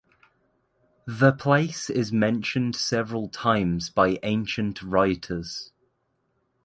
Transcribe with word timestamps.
The 1.05 1.31
place 1.31 1.87
is 1.87 2.11
mentioned 2.11 2.75
several 2.75 3.29
times 3.29 3.91
by 3.91 4.17
ancient 4.23 4.81
writers. 4.81 5.73